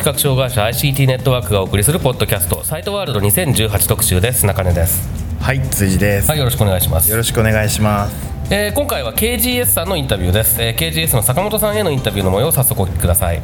[0.00, 4.46] 視覚障害者 ICT ネットワークがお送りするポッドキャストサイトワールド2018特集です。
[4.46, 5.06] 中根です。
[5.42, 6.28] はい、辻です。
[6.30, 7.10] はいよろしくお願いします。
[7.10, 8.14] よろしくお願いします。
[8.50, 13.42] えー今回は KGS さんのインタビューです、えー KGS の坂本さんへのインタビューの模様を早速お聞きください。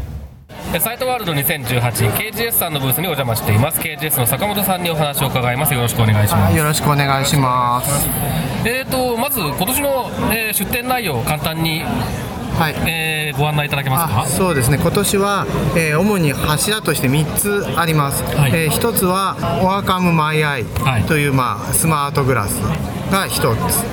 [0.73, 3.79] えーサイトワールド 2018KGS さんのブースにお邪魔しています。
[3.79, 5.75] KGS の坂本さんにお話を伺います。
[5.75, 6.57] よろしくお願いします。
[6.57, 8.09] よろしくお願いします。
[8.65, 11.83] えーとまず今年の、えー出展内容を簡単に、
[12.59, 12.75] はい。
[12.89, 14.79] えーご案内いただけますあかそうですね。
[14.81, 18.53] 今年は、えー主に柱として3つあります、はい。
[18.55, 21.03] え1つは「オアカムマイアイはい。
[21.05, 22.61] という、まあ、スマートグラス
[23.11, 23.85] が1つ。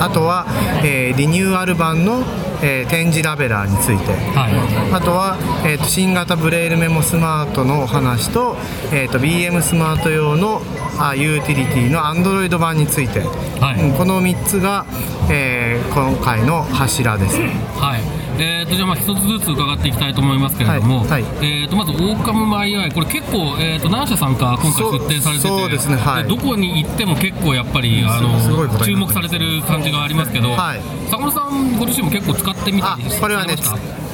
[0.00, 0.46] あとは、
[0.82, 2.22] えーリニューアル版の、
[2.62, 4.12] えー展示ラベラーについて。
[4.36, 4.94] はい。
[4.94, 8.56] あとは、えーと新型ブレイルメモスマートのお話と,、
[8.92, 10.62] えーと BM スマート用の
[10.98, 13.20] あユーティリティの Android 版について、
[13.60, 13.80] はい。
[13.82, 14.86] うんこの3つが、
[15.30, 17.38] えー今回の柱です。
[17.78, 18.15] はい。
[18.38, 21.22] えー、とじゃあまあ一つずつ伺っていきたいと思いますけれども、はいはい。
[21.40, 26.22] えー、とまずオーカムマイアイこれ結構、えー、と何社さんか今回出展されててそうそうですねはい。
[26.24, 30.80] でどこに行っても結構やっぱりあの注目されてる感じがありますけど、はい。
[31.10, 33.56] 坂本さんご自身も結構使ってみたありこれはね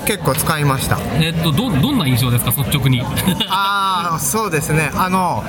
[0.07, 0.99] 結構使いました。
[1.21, 2.51] えー、とどどんな印象ですか？
[2.51, 3.03] 率直に。
[3.49, 4.91] ああそうですね。
[4.95, 5.45] あの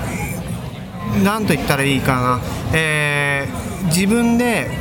[1.24, 2.40] なんと言ったらいいかな。
[2.74, 4.72] えー自分で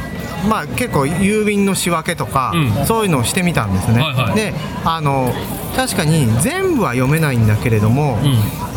[0.48, 2.86] まあ結構郵便の仕分けとか、うん。
[2.86, 4.34] そういうのをしてみたんですね、はいはい。
[4.34, 4.54] で
[4.84, 5.32] あの
[5.76, 8.20] 確かに全部は読めないんだけれども、ん。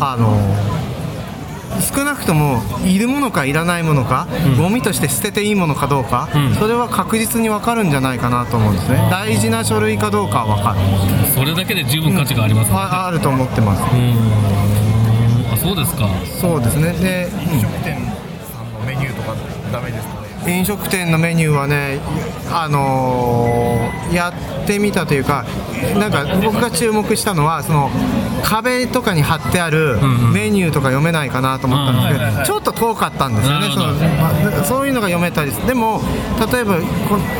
[0.00, 0.36] あの
[1.94, 4.26] 少なくともいるものかいらないものか、
[4.58, 6.54] ゴミとして捨てていいものかどうか、うん。
[6.54, 8.96] それは確実に分かるんじゃないかなと思うんですね。
[9.10, 10.78] 大事な書類かどうかは分かる、
[11.34, 12.76] それだけで十分価値があります、ね。
[12.78, 13.82] ああると思ってます。
[13.82, 15.52] うーん。
[15.52, 16.08] あそうですか。
[16.40, 16.92] そうですね。
[16.92, 19.34] で、店さんのメニューとか
[19.70, 20.14] ダメですか？
[20.14, 20.15] ね。
[20.46, 22.00] 飲食店のメニューはね、
[22.50, 24.32] あのーや
[24.64, 25.44] ってみたというか、
[25.98, 27.90] なんか僕が注目したのは、その
[28.44, 29.98] 壁とかに貼ってある
[30.32, 36.00] メニューとか読めないかなと思ったんですけど、ちょっと遠かったんですよね、そのまあそういうのが読めたりすでも、
[36.52, 36.82] 例えばこ、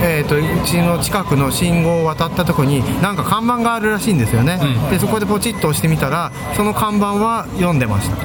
[0.03, 4.91] えー、とうちの近くの信号を渡ったところに、なんか看板があるらしいんですよね、うん。
[4.91, 8.17] でそこでポチッと押してみたら、その看板は読んでました。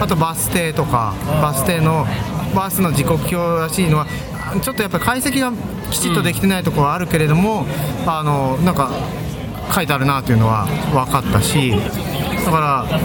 [0.00, 2.06] あとバス停とかバス停の
[2.54, 4.06] バスの時刻表らしいのは
[4.62, 5.52] ちょっとやっぱり解析が
[5.90, 7.66] きちっとできてないところはあるけれども、
[8.06, 8.90] あのなんか
[9.72, 11.72] 書いてあるなというのは分かったし
[12.44, 13.00] だから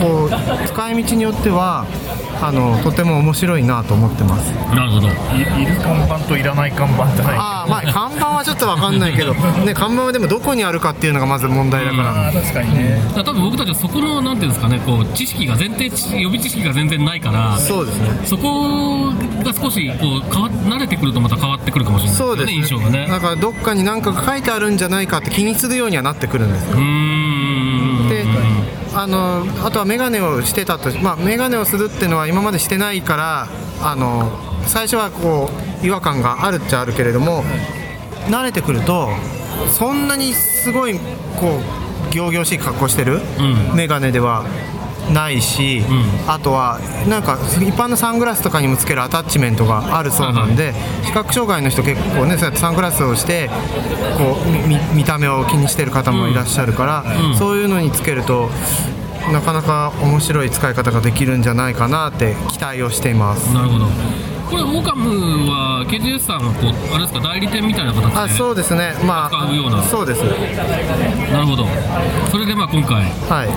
[0.00, 1.86] こう使い道によっては
[2.42, 7.38] あのとても面白いなと思ってますなるほどいいる看板といらない看板じゃない。
[7.38, 13.00] ああまあ看板はちょっと分かんないけど、ね、看板はでもどこにあるかっていうのがまず問題だから、確かにね。
[13.08, 22.52] だから多分僕たちはそこのなんていうんですかねこう知識が前提知予備知識が全然ないからそうですねそこが少しこう変わ慣れてくるとまた変わってくるかもしれないそうですね。
[22.54, 23.06] 印象がね。
[23.08, 26.76] だからどっかに何か書いてあるんじゃないかって気にするようにはなってくるんですよ。
[26.76, 28.24] うーんで
[28.94, 33.48] あのあとは眼鏡をしてたと、まあ、眼鏡をするっていうのは今までしてないから
[33.82, 34.30] あの
[34.66, 35.50] 最初はこ
[35.82, 37.42] う違和感があるっちゃあるけれども
[38.28, 39.08] 慣れてくると
[39.68, 40.98] そんなにすごい
[41.40, 41.60] こ
[42.12, 43.42] う仰々しい格好してるう
[43.72, 43.76] ん。
[43.76, 44.44] 眼鏡では
[45.12, 46.30] ないし、ん。
[46.30, 46.78] あとは
[47.08, 53.50] なんか一般のサングラスとかにもつけるアタッチメントがあるそうなんで、視覚障害の人結構ねそうやってサングラスをして
[54.18, 57.36] こうみ見見た目を気にしてる方もいらっしゃるから、うん。
[57.36, 58.50] そういうのにつけると
[59.32, 63.52] なかなか面白い使い方ができるんじゃないかなって期待をしています。
[63.54, 63.86] なるほど。
[64.50, 69.78] これオーカムは KGS さんはこうあれですか代理店みたいな形であそうですね、ま使うような。
[69.78, 70.22] あ、そうです、
[71.32, 71.66] なるほど。
[72.30, 73.02] それでまあ今回。
[73.28, 73.48] はい、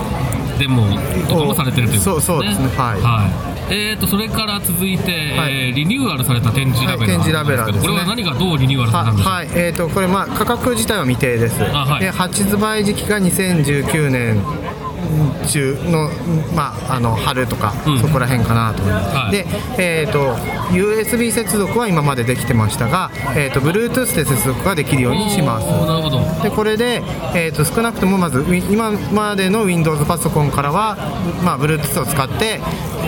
[0.58, 0.86] デモ
[1.28, 2.36] とかもされてるということですね。
[2.36, 2.68] そうそうですね。
[2.76, 3.26] は
[3.70, 3.74] い。
[3.74, 5.52] えー、とそれから続いて、はい。
[5.52, 7.88] えーリニューアルされた展示ラベラ展示ラベラーですね。
[7.88, 9.30] これは何がどうリニューアルされたんでしょう？
[9.30, 9.48] ははい。
[9.54, 12.00] えー、とこれ、まあ、価格自体は未定です、あはい。
[12.00, 14.42] で発売時期が2019年
[15.46, 16.08] 中の,、
[16.54, 17.98] まあ、あの春とか、うん。
[17.98, 19.32] そこら辺かなと思います、はい。
[19.32, 19.46] で、
[19.78, 20.34] えー、と
[20.72, 25.66] USB 接続は今までできてましたが、えー、と Bluetooth で接続ができるようにします。
[25.66, 26.20] なるほど。
[26.42, 27.02] でこれで、
[27.34, 30.96] えー、と少なくともまず今までの Windows パソコンからは、
[31.44, 32.60] まあ、Bluetooth を使って、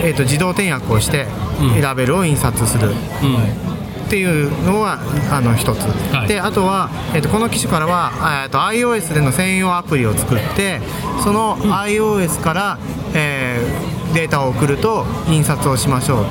[0.03, 1.27] えー、と自動転訳をして、
[1.59, 1.81] うん。
[1.81, 2.89] ラベルを印刷する。
[2.89, 3.71] うん
[4.11, 4.99] っていうのは
[5.31, 5.79] あの一つ、
[6.13, 6.27] はい。
[6.27, 8.11] であとは、えー、とこの機種からは、
[8.45, 10.81] えー、と iOS での専用アプリを作って
[11.23, 12.79] その iOS から、
[13.15, 16.25] えーデータを送ると印刷をしましょう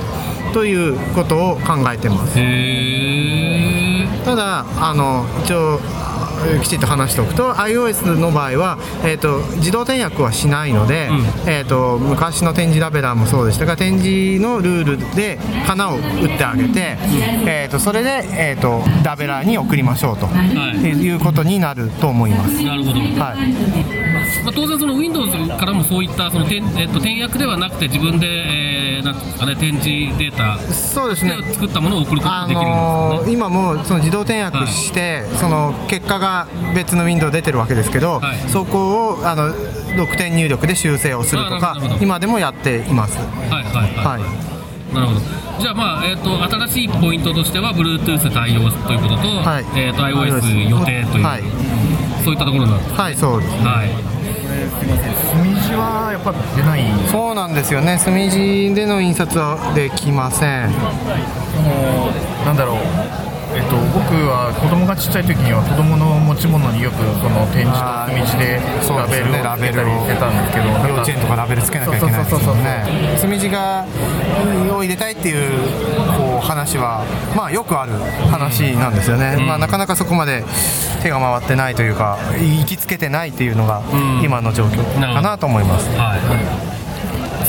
[0.53, 2.35] ということを考えてます。
[4.25, 6.20] ただあの一応あ
[6.63, 11.09] きちっと話しておくと iOS の場合は、えー、と自動転訳はしないので、
[11.47, 16.97] えー、と昔の点字ラベラーもそうでしたが点字のルールで花を打ってあげて、
[17.47, 20.89] えー、とそれで、えー、とラベラーに送りましょうと、い。
[20.89, 22.63] いうことになると思います。
[22.63, 23.81] なるほど、はい。
[24.45, 28.27] まあ、当然その Windows からもそういったその点、えっと、転訳ではなくて自分で、
[29.01, 31.37] えー、なんですかね点字データそうですね。
[31.37, 38.39] で作ったものを送ることがあできるんですよね、のー今もその自動転訳して、その結果が別のウィンドウ出てるわけですけど、はい。
[38.49, 43.19] そこをあの6点入力で修正をするとか今でもやっています。
[43.19, 44.27] はいはいはい、は
[44.91, 44.95] い。
[44.95, 45.21] なるほど。
[45.61, 49.79] じゃあまあ、えっと新しいポイントとしては Bluetooth 対応ということと,、はい。
[49.79, 51.43] えっと iOS 予定という、はい。
[52.25, 53.55] そういったところなんですはい、そうです。
[53.57, 54.10] はい
[54.51, 57.99] 墨字はやっぱ出ないそうなんですよね。
[57.99, 60.71] 墨字での印刷はできません。
[60.71, 62.11] その
[62.45, 68.63] なんだろうえっと、僕は子供がちっちゃい時には子供の持ち物によくその展示と墨字で
[68.95, 73.19] ラベルをつけたりしてたんですけど幼稚園とかラベルつけなきゃいけないですもんね。
[73.19, 73.87] 墨字が
[74.71, 75.59] を入れたいっていう
[76.17, 77.05] こう話は
[77.37, 77.93] まあよくある
[78.31, 79.37] 話なんですよね。
[79.37, 80.45] まあなかなかそこまで
[81.03, 85.89] 手が回ってないというか行きつけてないっていうのがん今の状況かなと思います。
[85.97, 86.17] は
[86.77, 86.80] い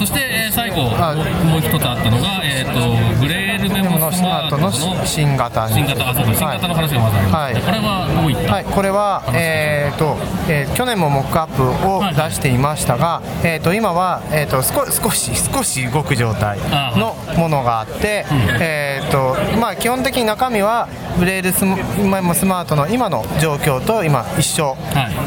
[0.02, 1.16] そして、えー最後あ
[1.46, 5.76] もう一つあったのが、えー、とグレールメモのスマートのの新型に。
[5.76, 7.54] 新型あそうか新型の話がまずあります、はい。
[7.54, 10.18] これはどういった、はい、これは、えーと
[10.50, 16.58] えー去年もモックアップを出していましたが、えー、と今は、えー、と少少し少し動く状態
[16.98, 18.26] のものがあって、
[18.60, 20.90] えーとまあ、基本的に中身は
[21.20, 24.76] ブレールスム今もスマートの今の状況と今一緒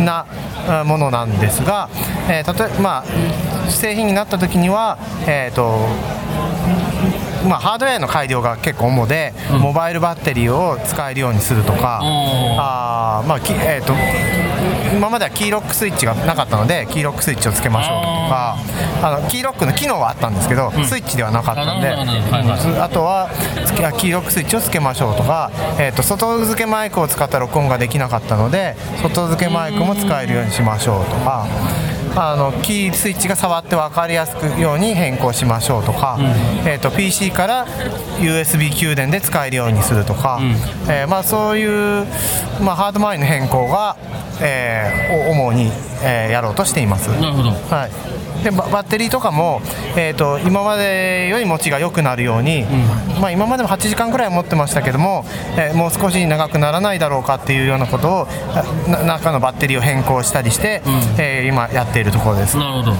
[0.00, 0.26] な、
[0.66, 1.88] あものなんですが、
[2.28, 3.04] えー例えまあ、
[3.68, 5.78] 製品になった時には、えーと
[7.48, 13.92] まあ、ハードウェアの改良が結構主で、モバイルバッテリーを使えるようにするとか、あーまえー、と
[14.96, 18.56] 今まではキーロックスイッチがなかったのでキーロックスイッチをつけましょうとか
[19.02, 23.28] あのキーロックの機能はあったんですけど、スイッチではなかったんであとは
[23.98, 31.46] キーロックスイッチをつけましょうとか、えー、と外付けマイクを使った録音ができなかったので外付けマイクも使えるようにしましょうとか。
[32.16, 36.16] あのキースイッチが触って分かりやすくように変更しましょうとか、
[36.64, 37.66] えー、と PC から
[38.18, 40.38] USB 給電で使えるようにするとか、
[40.88, 42.06] えーまあ、そういう、
[42.62, 43.96] まあ、ハード周りの変更が、
[44.40, 45.70] えーお主に、
[46.04, 47.08] えーやろうとしています。
[47.08, 47.50] なるほど。
[47.50, 47.88] は
[48.40, 49.60] い、でババッテリーとかも、
[49.96, 52.64] えー、と今までより持ちが良くなるように、
[53.20, 55.24] まあ、今までも8時間くらい持ってましたけども、
[55.56, 58.28] えーもう少し長くならないだろうかっていうようなことを
[59.06, 60.82] 中のバッテリーを変更したりして、
[61.18, 62.56] えー今やっているところです。
[62.58, 62.92] なるほど。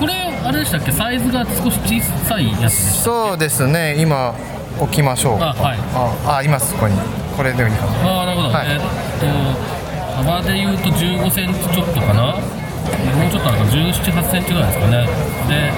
[0.00, 0.12] これ
[0.44, 0.90] あれでしたっけ？
[0.92, 3.96] サイズが少し小さいやつそうですね。
[3.98, 4.34] 今
[4.80, 5.78] 置きましょうあはい。
[6.26, 6.96] ああいますそこに。
[7.36, 8.66] これでいいかなあなるほど、はい。
[8.68, 9.83] えーっと
[10.14, 12.34] 幅でいうと1 5センチちょっとかな。
[12.34, 15.08] もうちょっとあるか1 7 8センチぐらいですかね。
[15.48, 15.72] で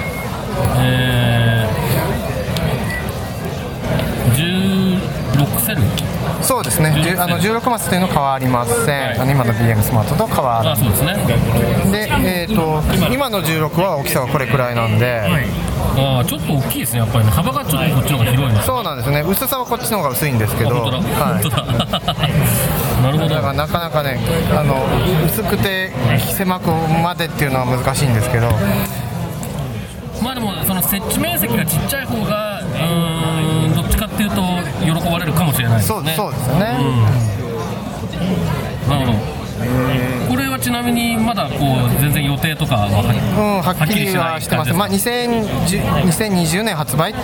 [0.79, 1.86] えー、
[5.47, 5.81] 16セル
[6.43, 6.89] そうですね。
[7.17, 9.19] あの16マスというのは変わりません、はい。
[9.19, 11.15] あの今の BM スマートと変わらあそうですね。
[11.91, 12.09] で、
[12.43, 12.81] えー、と
[13.13, 15.21] 今の16は大きさがこれくらいなんで、
[15.97, 16.99] ああちょっと大きいですね。
[16.99, 17.31] やっぱりね。
[17.31, 19.21] 幅がちょっとこっちの方が広いなそうなんですね。
[19.21, 20.69] 薄さはこっちの方が薄いんですけど。
[20.69, 23.01] はい。
[23.03, 23.35] なるほど。
[23.35, 24.19] だからなかなかね
[24.51, 24.85] あの
[25.25, 26.69] 薄くて狭く
[27.03, 28.47] までっていうのは難しいんですけど。
[30.21, 34.41] まあでもその設置面積がちっちゃい方がうーんどっちかっていうと
[35.07, 36.13] 喜ばれるかもしれないですそうね。
[36.15, 36.59] そうですよね、
[38.89, 39.19] なるほど。
[39.19, 40.16] これ
[40.57, 47.15] はちなみにまだこう全然予定とかははうん、はっきりはしてます、まあ、2010 2020年発売っ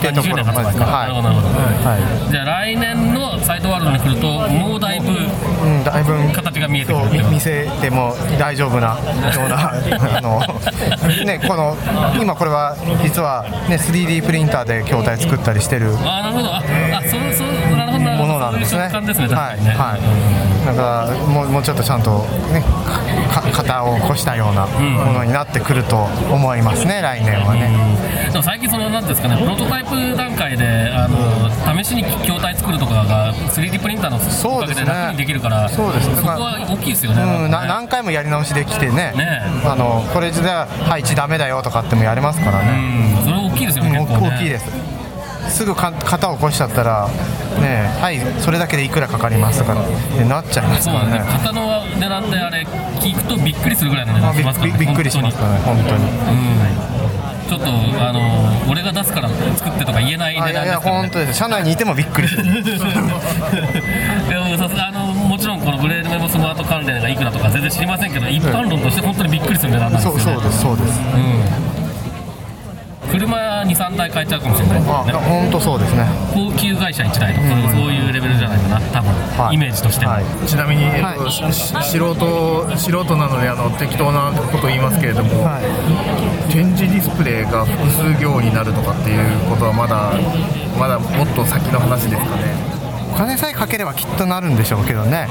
[0.00, 5.30] ていうところまでですか、なるほどなるほど、はじゃあ来年のサイトワールドに来るともうだいぶい
[5.62, 9.70] うん、だいぶ形が見えてくる見せても大丈夫なような。
[9.70, 10.42] あの、
[11.24, 11.76] ね、この
[12.20, 15.94] 今これは実は、ね、3D プリンターで筐体作ったりしてる。
[16.02, 16.52] あなるほど。
[16.52, 18.88] ああそうそうなるほどものなんですね。
[18.90, 19.96] そうですね確はいは
[20.48, 22.20] いだからもうもうちょっとちゃんと
[22.52, 22.62] ね
[23.32, 27.70] かか型を越したようなものになってくると思いますね来年はね、
[28.30, 36.16] でも最近そのなんですかねプロトタイプ段階であの試しに筐体作るとかが 3D プリンターのおかげで楽にできるからそうですね。
[36.16, 39.12] そこは大きいですよねうん、ななんかね何回もやり直しできてね。
[39.16, 39.42] ね。
[39.64, 43.24] あのこれじゃ配置ダメだよとかってもやれますからね、うん。
[43.24, 44.06] それ大きいですよねね。
[44.08, 44.91] 大きいです
[45.52, 47.08] すぐか型を起こしちゃったら
[47.60, 49.76] ねはいそれだけでいくらかかりますとかっ
[50.16, 51.18] てなっちゃいますそうからね。
[51.18, 52.66] なんですね型の値段であれ
[53.00, 57.02] 聞くとびっくりするぐらいの値段しますからねびびっくりしますからね本当に。
[57.48, 58.20] ちょっとあの
[58.70, 61.00] 俺が出すから作ってとか言えない値あいやいや段ですからね。
[61.02, 61.38] 本当です。
[61.38, 62.44] 社内にいてもびっくりする。
[62.64, 70.22] でもさすがあのもちろんこのブレードメモスマート関連がいくらとか全然知りませんけど一般論として本当にびっくりする値段なんですよね。
[70.22, 71.81] そうそうですそうです
[73.12, 74.80] 車23台買えちゃうかもしれない。
[74.80, 76.06] 本当そうですね。
[76.34, 79.54] 高級会社1台とか、そうそういうレベルじゃないかな多分、はい。
[79.54, 80.24] イメージとしては、はい。
[80.46, 80.84] ちなみに、
[81.30, 86.52] 素人素人なのであの適当なことを言いますけれども、はい。
[86.52, 90.12] 展示ディスプレイが複数行になるとかっていうことはまだ
[90.78, 92.81] まだもっと先の話ですかね
[93.12, 95.28] お金さえかければきっとなるんでしょうけどね、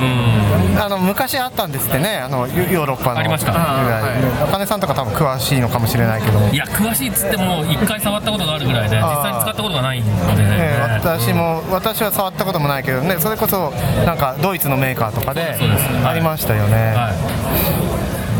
[0.80, 2.18] あの昔あったんですってね。
[2.18, 3.20] あのヨヨーロッパの。
[3.20, 3.54] ありました。
[3.54, 4.48] はい。
[4.48, 6.40] お金さんとか多分詳しいのかもしれないけど。
[6.40, 13.18] もいや詳しいっつっても1回触ったことがあるぐらいで実際に使ったことがないんで、ええ私も私は触ったこともないけどね。
[13.20, 13.72] それこそ
[14.06, 15.58] なんかドイツのメーカーとかで
[16.06, 17.12] ありましたよね、は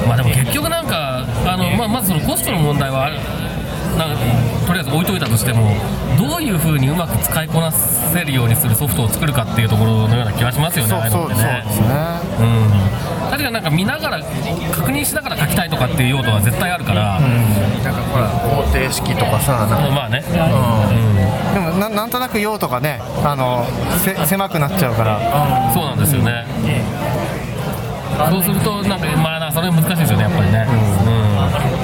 [0.06, 3.18] い、まあでも結局なんかあの、まあ、まずそのコストの問題はある
[4.08, 4.16] な
[4.68, 5.76] とりあえず置いといたとしても
[6.18, 11.64] どういうふうにうまく使いこなせるようにするソフトを作るかっていうところのような気がしますよねそうああいうのってね。
[11.66, 11.88] ですね。
[12.40, 12.72] うん。
[13.32, 14.20] 確かになんか見ながら
[14.72, 19.90] 確認しながら書きたいとかっていう用途は絶対あるから、なんかほら方程式とかさなんか。
[19.90, 20.22] まあね、
[21.54, 23.66] でもななんとなく用途がねあの
[24.04, 25.72] せ狭くなっちゃうから。
[25.74, 26.46] そうなんですよね、
[28.30, 30.68] そうするとなんかまあなそれ難しいですよねやっぱりね、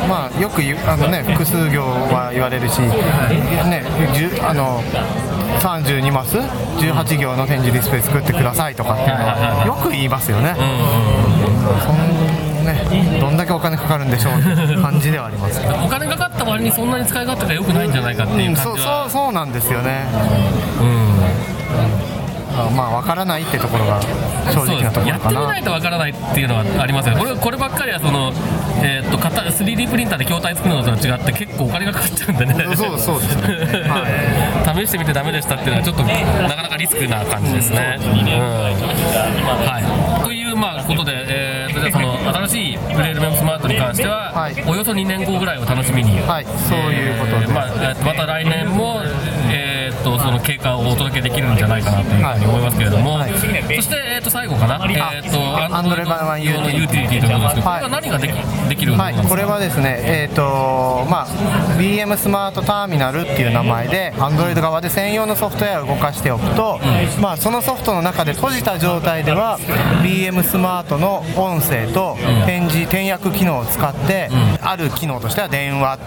[0.08, 3.84] まあよく言うあのね複数行は言われるし、ね
[4.42, 4.82] あの
[5.60, 10.56] 32マス18行の展示ディスプレイ作ってくださいとかっていうのはよく言いますよね。
[11.86, 12.38] そん
[12.68, 20.06] ねどんだけお金かかるんでしょうって感じではあります お金かかった割にそんなに使い勝手が良くないんじゃないかっていうそうそう感じは、そうなんですよね。
[22.84, 24.02] あまあわからないってところが
[24.54, 25.08] 正直なところかな。
[25.10, 25.64] やってみない。
[25.64, 27.22] とわからないっていうのはありますよね。
[27.22, 28.32] これこればっかりはその、
[28.84, 32.76] えー、と型 3D プリンターで筐体作るのとは違って結構お金がかかっちゃうんでね。
[32.76, 33.36] そうそうです。
[33.38, 33.90] ね。
[33.90, 34.86] はい。
[34.86, 37.98] 試してみてダメでしたっていうのはちょっとなかなかリスクな感じですね。
[38.00, 38.08] うん。
[39.66, 42.18] はい、というまあことで、えーとじゃあその
[42.48, 44.56] 新しいブレードメモスマートに関しては、はい。
[44.68, 46.46] およそ2年後ぐらいを楽しみに、はい。
[46.46, 47.46] そういうことで。
[47.46, 49.47] えーまあえーとまた来年も、えー、
[50.12, 53.32] とその経過をお届けできるんじゃないかなというふうに思いますけれども、はい。
[53.34, 57.20] そして、えー、と最後かな、えー、とアンドロイド版用のユーティリティ。
[57.22, 57.82] ということですけど、はい。
[57.82, 58.32] これは何ができ
[58.70, 61.28] できるんですか、これはですね、えーとまあ、
[61.78, 66.80] BM スマートターミナルっていう名前で Android 側で専用のソフトウェアを動かしておくと、
[67.22, 69.60] まあ、そのソフトの中で閉じた状態では
[70.04, 74.30] BM スマートの音声と展示転訳機能を使って、
[74.62, 76.00] ある機能としては電話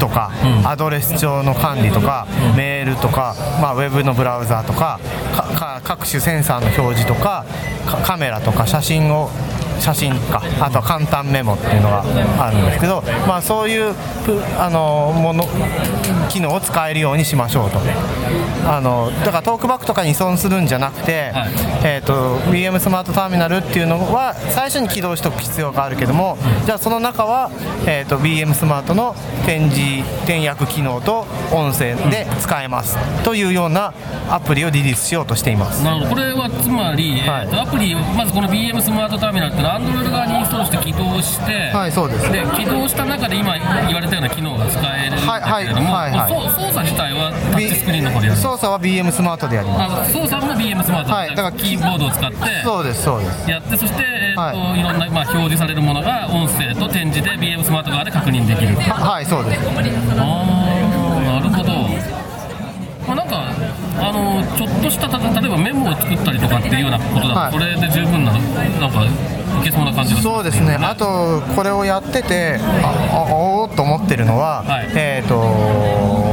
[0.00, 0.32] とか、
[0.64, 5.00] アドレス帳の管理とか、メールとか、まあ、ウェブのブラウザーとか
[5.84, 7.44] 各種センサーの表示とか
[8.04, 9.30] カメラとか写真を
[9.80, 12.04] 写真かあとは簡単メモっていうのが
[12.44, 15.44] あるんですけど、まあ、そういうプあのもの
[16.28, 17.78] 機能を使えるようにしましょうと。
[18.66, 21.50] あのだからトークバックとかに依存するんじゃなくて、はい。
[21.84, 27.50] えー、と BM スマートターミナルっていうのは最初に起動しておく必要があるけどもじゃあその中は、
[27.86, 29.14] えー、と BM スマートの
[29.44, 33.92] 展示転訳機能と音声で使えますというような
[34.30, 35.84] アプリをリリースしようとしています。
[35.84, 36.10] なるほど。
[36.10, 42.30] これはつまり、はいえーとアプリまずこの BM スマートターミナルって Android 側にインストールして起動して、はいそうです。
[42.32, 43.54] で起動した中で今
[43.86, 46.30] 言われたような機能が使えるんだけれども、はいはいはいはい。
[46.30, 50.18] 操作自体はタッチスクリーンの方でやる操作は BM スマートでやります。
[50.18, 53.50] あ操作も BM スマート、はいだからキーボードを使ってそうですそうです。
[53.50, 54.80] やってそして、えーとはい。
[54.80, 59.60] い、ろんな、まあ、表示されるものが音声と展示で BM スマート側で確認できるははいそうです。
[59.60, 61.72] あーなるほど、
[63.06, 63.50] まあ、なんか
[63.96, 67.52] あのちょっとしたた例えばメモを作ったりとかっていうようなことだと、はい。
[67.52, 69.06] それで十分ななんか
[69.60, 74.88] いけそうな感じがそうですね、あとこれをやってて、ああおーっと思ってるのは、はい。
[74.94, 76.23] えー、と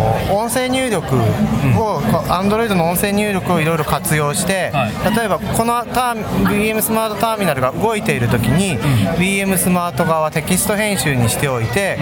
[0.41, 5.15] 音声入力を、Android の音声入力をいろいろ活用して、はい。
[5.15, 8.79] 例えばこのターミ BM スマートターミナルが動いているときに、
[9.17, 11.97] BM スマート側はテキスト編集にしておいて、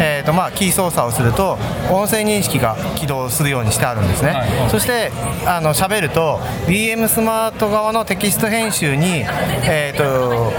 [0.00, 1.58] えーとまあ、キー操作をすると
[1.90, 4.70] 音声認識が起動するようにしてあるんですね、はい。
[4.70, 5.10] そして
[5.46, 9.24] あの喋ると BM スマート側のテキスト編集に、
[9.64, 10.52] えー、と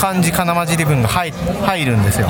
[0.00, 2.26] 漢字かなまじり文が入入るんですよ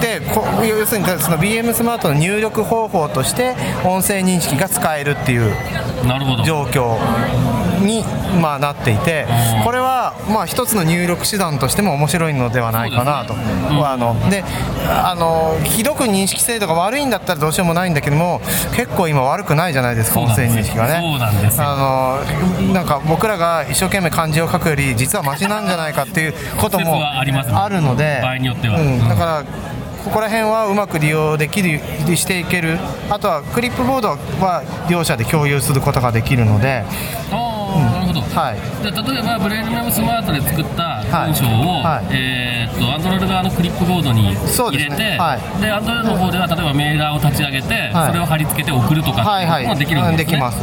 [0.00, 5.54] でこ要するにその BM スマートの入力方法として音声認識が使えるっていう
[6.44, 6.96] 状況
[7.84, 8.04] に、
[8.40, 9.26] まあ、なっていて
[9.64, 13.34] これはまあ一つの入力手段としても面白いのではないかなと。
[13.34, 14.44] あので
[14.88, 18.40] あのひどく認識精度が悪いんだったらどうしようもないんだけども
[18.74, 21.00] 結構今悪くないじゃないですか音声認識がね。
[21.00, 21.64] そうなんですよ。
[21.66, 22.22] あ
[22.66, 27.56] のなんか僕らが一生懸命漢字を書くより実はマシなんじゃないかっていうことも説はありますね。
[27.56, 28.80] あるので場合によっては。
[28.80, 29.44] うん、だから
[30.06, 31.80] ここら辺はうまく利用できる
[32.16, 32.78] していける。
[33.10, 36.84] あとはクリップボードは両者で共有することができるので、
[37.32, 38.20] ああ、なるほど。
[38.20, 42.06] はい、で例えばブレイルメモスマートで作った文章を、はい。
[42.14, 45.60] えーっとアンドロイド側のクリップボードに入れてねはい。
[45.60, 48.08] でアンドロイドの方では例えばメーラーを立ち上げて、はい。
[48.08, 50.62] それを貼り付けて送るとかはいはいっていうのもできるんですね、できます、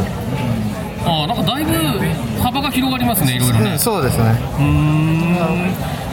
[1.05, 1.73] ああなんかだいぶ
[2.41, 3.71] 幅が広がりますねいろいろね。
[3.71, 4.23] うん、そうですね。
[4.23, 5.35] うーん。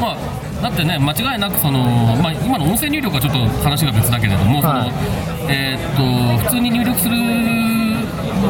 [0.01, 0.17] まあ
[0.63, 1.83] だってね間違いなくその、
[2.17, 4.91] まあ、今の音声入力はちょっと話が別だけれども、はい。
[4.91, 7.17] そのえーっと普通に入力する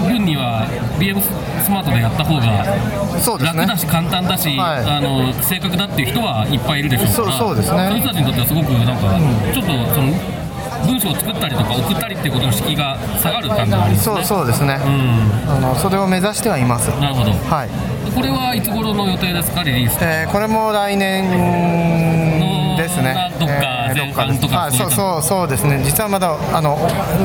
[0.09, 0.67] 分には
[0.99, 1.21] BM
[1.62, 2.64] スマートでやった方が
[3.38, 4.85] 楽だし簡単だし、はい。
[4.85, 7.79] あの正確だっていう人はいっぱいいるでしょうからそうですね。
[7.88, 9.19] そういう人たちにとってはすごくなんか、
[9.52, 10.40] ちょっとその
[10.87, 15.50] 文章を作ったりとか送ったりっていうことの敷居が下がる感じがありますそうねそうですね、うん。
[15.50, 16.88] あのそれを目指してはいます。
[17.00, 17.33] なるほど。
[17.33, 17.71] はい、
[18.14, 19.99] これはいつ頃の予定ですかリリース？
[20.02, 21.31] えーこれも来年
[22.76, 23.33] ですね。
[23.38, 25.83] どっかえー前半とかあそういうそうそうそうですね。
[25.85, 26.76] 実はまだあの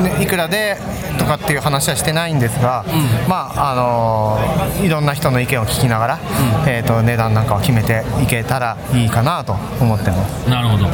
[0.02, 0.76] ねいくらで
[1.18, 2.84] とかっていう話はしてないんですが、
[3.28, 6.18] まああのいろんな人の意見を聞きながら、
[6.66, 10.50] えー、と値段なんかを決めていけたらいいかなと思ってます。
[10.50, 10.86] なるほど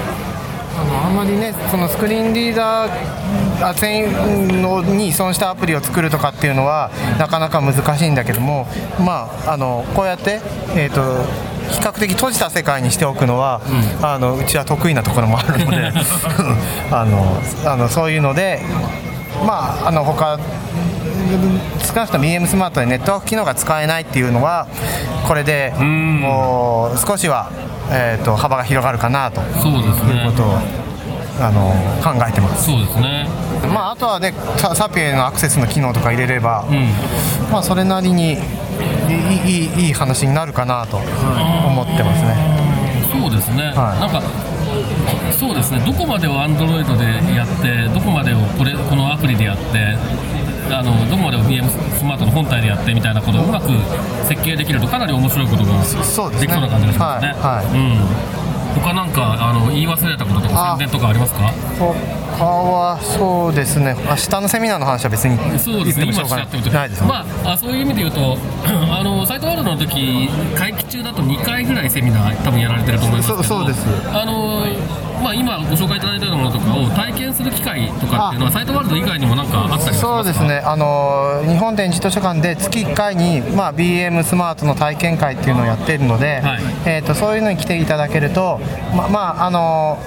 [0.77, 8.67] あのあんまりねそのスクリーンリーダーあ専用に依存したアプリを作るとかっていうのはなかなか難しいんだけども
[8.99, 10.41] まああのこうやって
[10.77, 11.03] えっ、と
[11.71, 13.63] 比較的閉じた世界にしておくのは、
[14.03, 15.93] あのうちは得意なところもあるので
[16.91, 18.61] あのあのそういうので
[19.47, 20.39] まああの他
[21.87, 24.67] 少なくとも BM スマートでネットワーク機能が使えないっていうのは
[25.27, 26.21] これでん。
[26.21, 27.51] もう少しは、
[27.93, 30.25] えー、と幅が広がるかなとそうですね。
[30.25, 30.59] いうことを
[31.41, 31.73] あの
[32.03, 33.27] 考えてます、そうですね。
[33.73, 36.91] まあ、あとはねササピエのアクセスの機能とか入れれば、うん。
[37.51, 38.39] まあ、それなりにいい
[39.45, 42.37] いいいい話になるかなと思ってますね、
[43.13, 44.01] そうですね、はい。
[44.01, 44.23] なんか
[45.33, 45.81] そうですね。
[45.81, 49.97] どこまでを Android でやってどこまでをこれこのアプリでやって
[50.71, 53.69] あのどこまでを BM スマートの本体でやってみたいなことをうまく
[54.29, 56.03] 設計できるとかなり面白いことがですね。
[56.41, 57.33] できそうな感じがしますね。
[57.33, 57.79] はいはい。
[58.77, 58.83] うん。
[58.83, 61.53] 他なんかあの言い忘れたこととかあ宣伝とかありますか？
[62.43, 63.95] 他はそうですね。
[63.97, 73.87] 明日のセミナーの話は別にそうですね、今言ってもしょうがしちゃってるないですね、まあ、あそういう意味で言うと、あのサイトワールドの時会期中だと2回ぐらいセミナー、多分やられてると思いますけど、そうそうです。
[74.11, 74.67] あの
[75.23, 80.07] まあ、今、ご紹介いただいたようなものとかを体験する機会とかっていうのは、サイトワールド以外にもなんかあったりしますか？
[80.09, 80.57] そうですね。
[80.65, 86.63] あの日本展示図書館で月1回に、まあ、BM スマートの体験会っていうのをやっているので、はい。
[86.87, 88.59] えー、とそういうのに来ていただけると
[88.97, 89.99] ままああの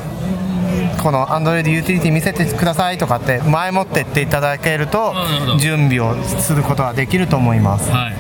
[1.06, 5.14] この Android ユーティリティ見せてくださいとかって前もってっていただけると
[5.60, 7.92] 準備をすることができると思います。
[7.92, 8.16] はい。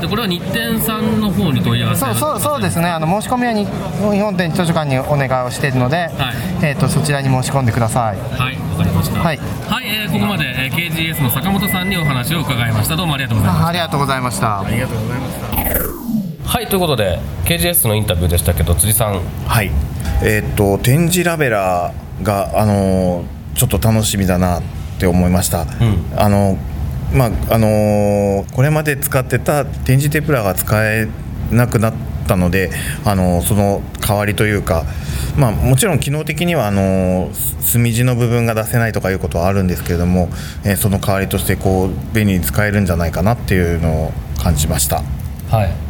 [0.00, 2.04] でこれは日展さんの方に問い合わせ？
[2.04, 2.86] そうそうそうですね。
[2.86, 3.72] あの申し込みはに日
[4.20, 6.08] 本展示図書館にお願いをしているので、
[6.62, 8.16] えー、とそちらに申し込んでください。
[8.16, 9.18] はい、わかりました。
[9.18, 9.38] はい。
[9.38, 12.94] はい、えーここまで、えー KGS の坂本さんにお話を伺いました。
[12.94, 13.64] どうもありがとうございました。
[13.64, 14.40] あありがとうございまし
[15.82, 15.87] た
[16.58, 19.20] はい、ということで KGS のインタビューでしたけど辻さん。
[19.46, 19.70] はい。
[20.24, 24.62] えーっと展示ラベラーがあのーちょっと楽しみだなっ
[24.98, 25.66] て思いました、
[26.16, 26.58] あの
[27.14, 31.06] まああのーこれまで使ってた展示テプラが使え
[31.52, 31.94] なくなっ
[32.26, 32.72] たので
[33.04, 34.82] あのーその代わりというか
[35.36, 40.28] まあ、もちろん機能的にはあのす墨地の部分が出せないとかいうことはあるんですけれども、
[40.64, 45.04] えーその代わりとしてこう便利に使えるんじゃないかなっていうのを感じました。
[45.52, 45.87] はい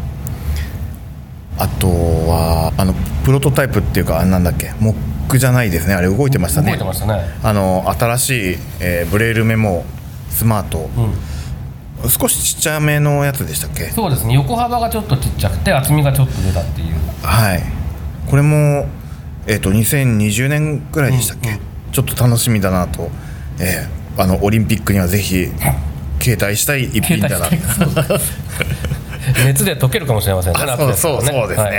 [1.58, 2.94] あとはあの
[3.24, 4.96] プロトタイプっていうかなんだっけモッ
[5.28, 5.94] クじゃないですね。
[5.94, 6.70] あれ動いてましたね。
[6.70, 7.20] 動いてましたね。
[7.42, 9.84] あの新しい、えーブレールメモ
[10.30, 10.88] スマート、
[12.08, 13.86] 少しちっちゃめのやつでしたっけ？
[13.90, 14.34] そうですね。
[14.34, 16.94] 横幅がちょっとちっちゃくて厚みがちょっと出たっていう。
[17.22, 17.62] はい。
[18.30, 18.86] これも、
[19.46, 21.58] えー、と2020年ぐらいでしたっけ、
[21.92, 23.10] ちょっと楽しみだなと、
[23.58, 25.46] えーあのオリンピックにはぜひ
[26.20, 27.46] 携帯したい一品だな
[29.46, 30.60] 熱で溶けるかもしれませんね。
[30.62, 31.66] あ夏ですからそうそうそうですね。
[31.66, 31.74] はい。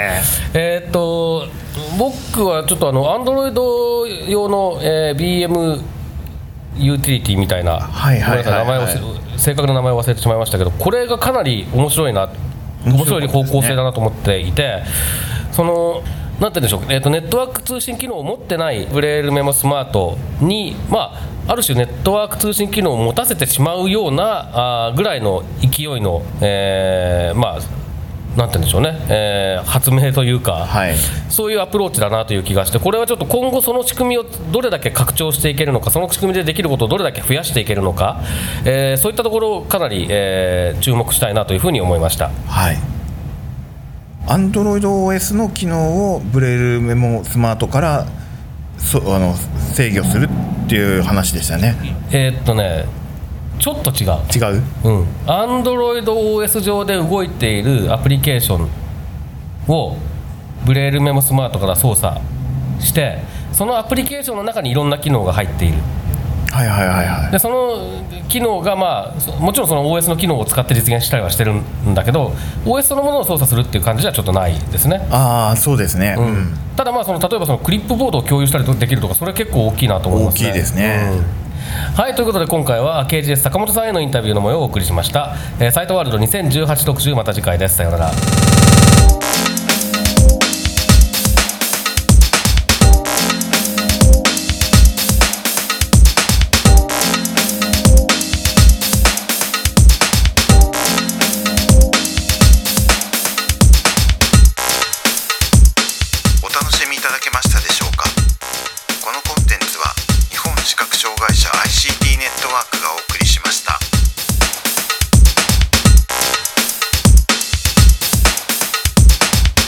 [0.53, 1.47] えーっと
[1.97, 5.81] 僕はちょっとあのアンドロイド用の、えー BM
[6.77, 8.43] ユーティリティみたいな、はいはい。
[8.43, 8.88] 名前を
[9.38, 12.29] 正確な名前を忘れてしまいましたけどこれがかなり面白いな
[12.85, 14.83] 面白い方向性だなと思っていて
[15.51, 16.03] その
[16.39, 27.79] なんて言うんでしょう、えー、とネットワーク通信機能を持ってないブレールメモスマートに、まあ、ある種ネットワーク通信機能を持たせてしまうようなあーぐらいの勢いの、えーまあ
[28.38, 30.95] なんて言うんでしょうね、えー発明というか、はい。
[31.29, 38.21] そういうアプローチだなという気がして、これはちょっと今後、その仕組みをどれだけ拡張していけるのか、その仕組みでできることをどれだけ増やしていけるのか、
[38.65, 42.29] えーそういったところをかなり、えー注目したいなというふうに思いました。
[42.47, 42.77] はい。
[44.27, 48.05] AndroidOS の機能をブレールメモスマートから
[48.79, 49.35] そあの
[49.73, 50.27] 制御する
[50.65, 51.75] っていう話でしたね。
[52.11, 52.85] えーっとね、
[53.59, 54.09] ちょっと違う。
[54.33, 54.63] 違う？
[54.83, 58.69] うん、AndroidOS 上で動いているアプリケーション
[59.67, 59.97] を
[60.65, 62.19] ブレールメモスマートから操作
[62.79, 63.19] して
[63.51, 65.77] そのアプリケーションの中にいろんな機能が入っている
[66.51, 67.31] はいはいはいはい。
[67.31, 72.33] でその機能が、まあ、そもちろんその OS の機能を使って実現したりはしてるんだけど
[72.65, 76.27] OS そのものを操作するっていう感じではちょっとないですね、ああそうですね、ううん。
[76.51, 80.49] んただまあその例えばそのクリップボードを共有したりできるとかそれは結構大きいなと思いますね。
[80.49, 81.09] 大きいですね。
[81.12, 81.39] うん。
[81.95, 87.75] はいということで今回は KGS 坂本さんへのインタビューの模様をお送りしました、えーサイトワールド2018特集また次回です。
[87.75, 88.12] さようなら